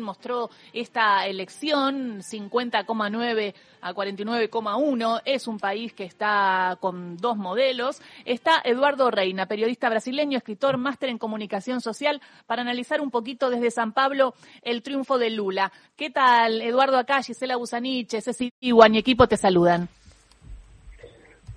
[0.00, 5.22] mostró esta elección 50,9 a 49,1.
[5.24, 8.00] Es un país que está con dos modelos.
[8.24, 13.70] Está Eduardo Reina, periodista brasileño, escritor, máster en comunicación social, para analizar un poquito desde
[13.70, 15.72] San Pablo el triunfo de Lula.
[15.96, 16.98] ¿Qué tal, Eduardo?
[16.98, 19.88] Acá, Gisela Busaniche, Ceci Iguan y equipo te saludan.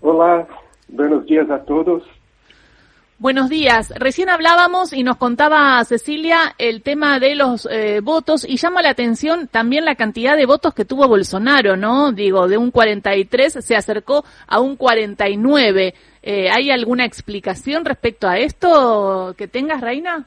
[0.02, 0.48] Hola,
[0.88, 2.04] buenos días a todos.
[3.22, 3.94] Buenos días.
[4.00, 8.90] Recién hablábamos y nos contaba Cecilia el tema de los eh, votos y llama la
[8.90, 12.14] atención también la cantidad de votos que tuvo Bolsonaro, ¿no?
[12.14, 15.94] Digo, de un 43 se acercó a un 49.
[16.24, 20.26] Eh, ¿Hay alguna explicación respecto a esto que tengas, Reina?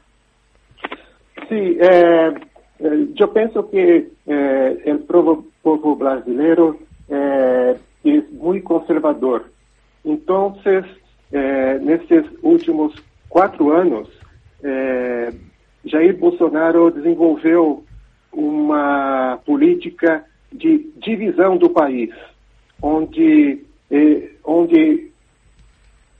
[1.48, 2.32] Sí, eh,
[2.78, 5.46] eh yo pienso que eh, el pueblo
[5.96, 6.76] brasileño
[7.08, 9.46] eh, es muy conservador.
[10.04, 10.84] Entonces,
[11.94, 12.94] nesses últimos
[13.28, 14.08] quatro anos,
[14.62, 15.32] é,
[15.84, 17.84] Jair Bolsonaro desenvolveu
[18.32, 22.10] uma política de divisão do país,
[22.82, 25.10] onde, é, onde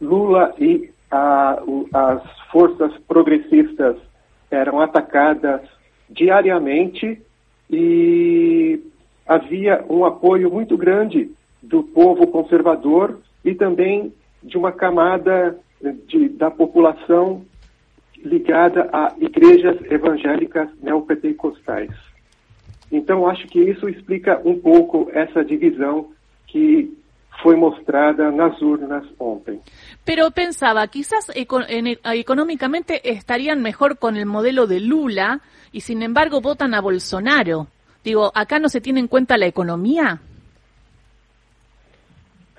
[0.01, 1.59] Lula e a,
[1.93, 3.97] as forças progressistas
[4.51, 5.63] eram atacadas
[6.11, 7.21] diariamente
[7.71, 8.81] e
[9.27, 11.31] havia um apoio muito grande
[11.63, 15.59] do povo conservador e também de uma camada
[15.93, 17.45] de, da população
[18.25, 21.91] ligada a igrejas evangélicas neopentecostais.
[22.91, 26.11] Então, acho que isso explica um pouco essa divisão
[26.47, 26.97] que
[27.43, 29.61] foi mostrada nas urnas ontem.
[30.05, 35.41] Pero pensaba, quizás económicamente estarían mejor con el modelo de Lula
[35.73, 37.67] y sin embargo votan a Bolsonaro.
[38.05, 40.21] Digo, ¿acá no se tiene en cuenta la economía?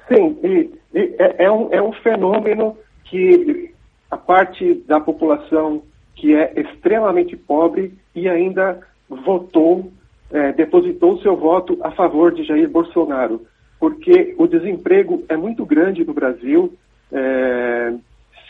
[0.10, 3.74] Sim, e, e é, é, um, é um fenômeno que
[4.10, 5.82] a parte da população
[6.16, 9.92] que é extremamente pobre e ainda votou,
[10.32, 13.46] é, depositou seu voto a favor de Jair Bolsonaro,
[13.80, 16.74] porque o desemprego é muito grande no Brasil,
[17.12, 17.94] é,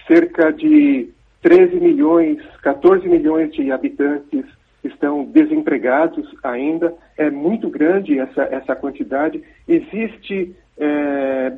[0.07, 1.09] cerca de
[1.41, 4.45] 13 milhões, 14 milhões de habitantes
[4.83, 9.43] estão desempregados ainda, é muito grande essa, essa quantidade.
[9.67, 11.53] Existe é,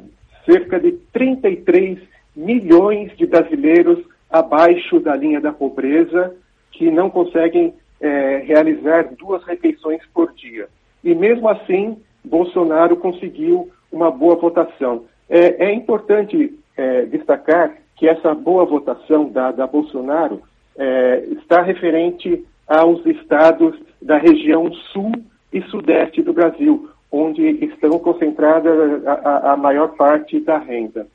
[0.45, 1.99] cerca de 33
[2.37, 3.97] milhões de brasileiros
[4.29, 6.35] abaixo da linha da pobreza
[6.71, 10.67] que não conseguem é, realizar duas refeições por dia.
[11.03, 15.05] E mesmo assim, Bolsonaro conseguiu uma boa votação.
[15.27, 20.41] É, é importante é, destacar que essa boa votação dada a Bolsonaro
[20.77, 25.11] é, está referente aos estados da região sul
[25.51, 31.07] e sudeste do Brasil, onde estão concentradas a, a, a maior parte da renda.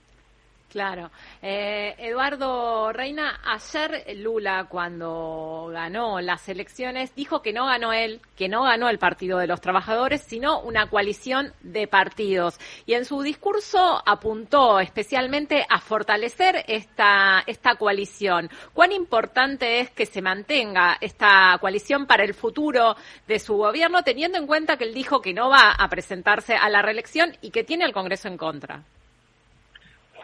[0.72, 1.10] Claro.
[1.43, 8.49] Eh, Eduardo Reina, ayer Lula, cuando ganó las elecciones, dijo que no ganó él, que
[8.49, 12.59] no ganó el Partido de los Trabajadores, sino una coalición de partidos.
[12.87, 18.49] Y en su discurso apuntó especialmente a fortalecer esta, esta coalición.
[18.72, 22.97] ¿Cuán importante es que se mantenga esta coalición para el futuro
[23.28, 26.71] de su gobierno, teniendo en cuenta que él dijo que no va a presentarse a
[26.71, 28.82] la reelección y que tiene al Congreso en contra?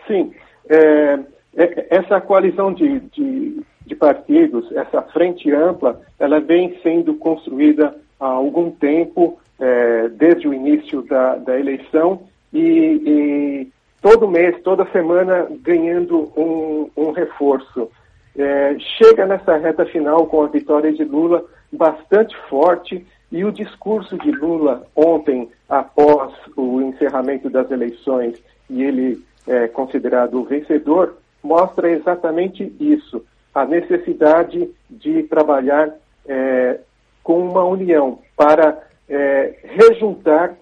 [0.09, 0.33] Sim,
[0.69, 1.19] é,
[1.55, 8.27] é, essa coalizão de, de, de, partidos, essa frente ampla, ela vem sendo construída há
[8.27, 13.69] algum tempo, é, desde o início da, da eleição, e, e,
[14.01, 17.91] todo mês, toda semana, ganhando um, um reforço.
[18.37, 24.17] É, chega nessa reta final com a vitória de Lula bastante forte e o discurso
[24.17, 31.91] de Lula ontem, após o encerramento das eleições, e ele é, considerado o vencedor, mostra
[31.91, 35.93] exatamente isso, a necessidade de trabalhar
[36.27, 36.79] é,
[37.23, 40.55] com uma união para é, rejuntar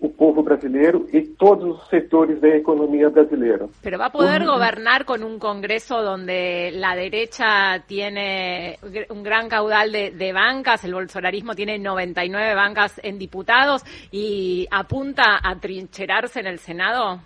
[0.00, 3.66] o povo brasileiro y todos los sectores de la economía brasileña.
[3.82, 8.78] Pero va a poder gobernar con un Congreso donde la derecha tiene
[9.10, 13.82] un gran caudal de, bancas, el bolsonarismo tiene 99 bancas en diputados
[14.12, 17.20] y apunta a trincherarse en el Senado?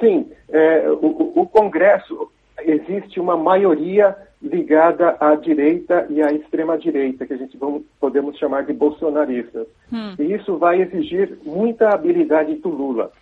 [0.00, 7.32] Sim, é, o, o, Congresso existe uma maioria ligada à direita e à extrema-direita, que
[7.32, 9.66] a gente vamos, podemos chamar de bolsonaristas.
[9.92, 10.14] Hum.
[10.18, 13.12] E isso vai exigir muita habilidade do Lula.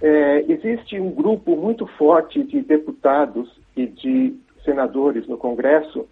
[0.00, 4.34] É, existe um grupo muito forte de deputados e de
[4.64, 6.06] senadores no Congresso,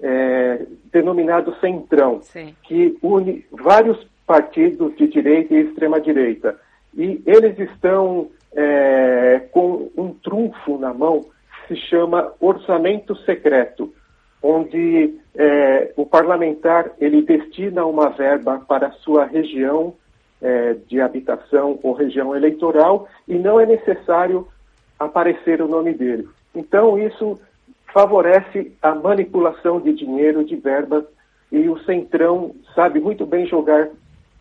[0.00, 2.54] é, denominado Centrão, Sim.
[2.62, 6.58] que une vários partidos de direita e extrema-direita.
[6.96, 11.24] E eles estão é, com um trunfo na mão
[11.66, 13.92] que se chama orçamento secreto,
[14.42, 19.94] onde é, o parlamentar ele destina uma verba para a sua região
[20.40, 24.46] é, de habitação ou região eleitoral e não é necessário
[24.98, 26.28] aparecer o nome dele.
[26.54, 27.40] Então, isso
[27.92, 31.04] favorece a manipulação de dinheiro, de verbas,
[31.50, 33.88] e o Centrão sabe muito bem jogar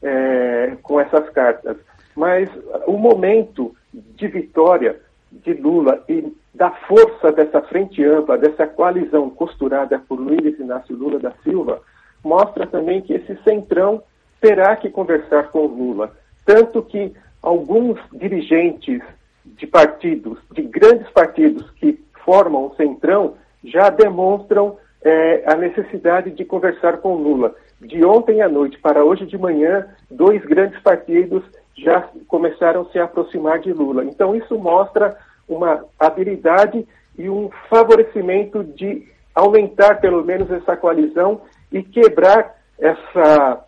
[0.01, 1.77] é, com essas cartas.
[2.16, 2.50] Mas
[2.86, 5.00] o momento de vitória
[5.31, 11.19] de Lula e da força dessa frente ampla, dessa coalizão costurada por Luiz Inácio Lula
[11.19, 11.81] da Silva,
[12.24, 14.01] mostra também que esse centrão
[14.40, 16.12] terá que conversar com Lula.
[16.45, 19.01] Tanto que alguns dirigentes
[19.45, 26.45] de partidos, de grandes partidos que formam o centrão, já demonstram é, a necessidade de
[26.45, 27.56] conversar com Lula.
[27.81, 31.44] De ontem à noite para hoje de manhã, dois grandes partidos
[31.77, 34.03] já começaram a se aproximar de Lula.
[34.03, 35.17] Então, isso mostra
[35.47, 36.87] uma habilidade
[37.17, 41.41] e um favorecimento de aumentar pelo menos essa coalizão
[41.71, 43.65] e quebrar essa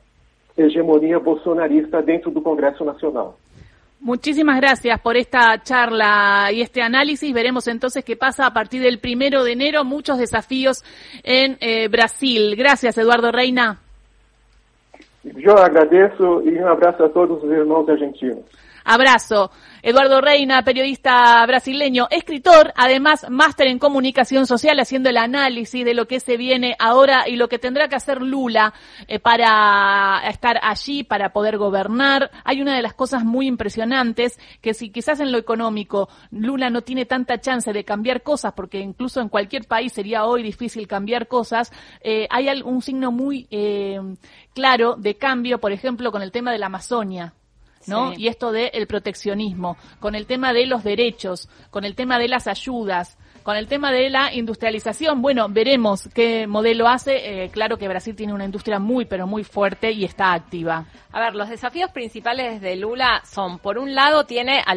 [0.57, 3.37] hegemonia bolsonarista dentro do Congresso Nacional.
[3.99, 7.33] Muchísimas gracias por esta charla y este análisis.
[7.33, 9.83] Veremos entonces qué pasa a partir del primero de enero.
[9.83, 10.83] Muchos desafíos
[11.23, 12.55] en eh, Brasil.
[12.55, 13.84] Gracias, Eduardo Reina.
[15.33, 18.39] Yo agradezco y un abrazo a todos los hermanos argentinos.
[18.85, 19.51] Abrazo.
[19.81, 26.07] Eduardo Reina, periodista brasileño, escritor, además máster en comunicación social, haciendo el análisis de lo
[26.07, 28.73] que se viene ahora y lo que tendrá que hacer Lula
[29.07, 32.31] eh, para estar allí, para poder gobernar.
[32.43, 36.81] Hay una de las cosas muy impresionantes que si quizás en lo económico Lula no
[36.81, 41.27] tiene tanta chance de cambiar cosas, porque incluso en cualquier país sería hoy difícil cambiar
[41.27, 41.71] cosas,
[42.01, 43.99] eh, hay un signo muy eh,
[44.53, 47.33] claro de cambio, por ejemplo, con el tema de la Amazonia.
[47.87, 48.13] ¿No?
[48.13, 52.47] Y esto del proteccionismo, con el tema de los derechos, con el tema de las
[52.47, 57.43] ayudas, con el tema de la industrialización, bueno, veremos qué modelo hace.
[57.43, 60.85] Eh, claro que Brasil tiene una industria muy, pero muy fuerte y está activa.
[61.11, 64.63] A ver, los desafíos principales de Lula son, por un lado, tiene